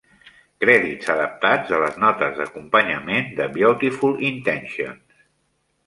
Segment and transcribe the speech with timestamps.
[0.63, 5.27] Crèdits adaptats de les notes d'acompanyament de "Beautiful Intentions".